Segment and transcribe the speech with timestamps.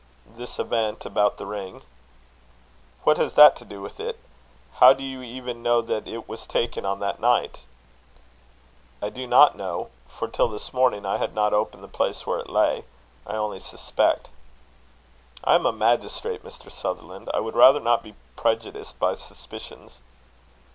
[0.25, 1.83] "This event about the ring."
[3.03, 4.17] "What has that to do with it?
[4.77, 7.59] How do you even know that it was taken on that night?"
[8.99, 12.39] "I do not know; for till this morning I had not opened the place where
[12.39, 12.83] it lay:
[13.27, 14.29] I only suspect."
[15.43, 16.71] "I am a magistrate, Mr.
[16.71, 19.99] Sutherland: I would rather not be prejudiced by suspicions."